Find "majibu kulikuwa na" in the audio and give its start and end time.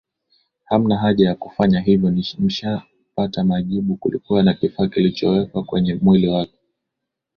3.43-4.53